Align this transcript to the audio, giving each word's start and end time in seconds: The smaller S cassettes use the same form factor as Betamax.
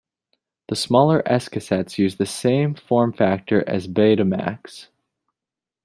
The 0.69 0.75
smaller 0.75 1.21
S 1.27 1.47
cassettes 1.47 1.99
use 1.99 2.15
the 2.15 2.25
same 2.25 2.73
form 2.73 3.13
factor 3.13 3.63
as 3.69 3.87
Betamax. 3.87 4.87